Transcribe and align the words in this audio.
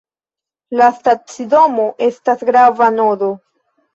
La 0.79 0.87
stacidomo 0.99 1.85
estas 2.07 2.43
grava 2.49 2.91
nodo. 2.97 3.29